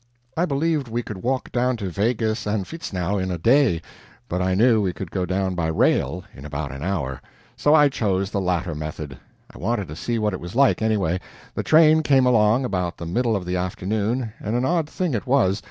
[0.35, 3.83] I believed we could walk down to Waeggis or Vitznau in a day,
[4.27, 7.21] but I knew we could go down by rail in about an hour,
[7.55, 9.19] so I chose the latter method.
[9.53, 11.19] I wanted to see what it was like, anyway.
[11.53, 15.27] The train came along about the middle of the afternoon, and an odd thing it
[15.27, 15.59] was.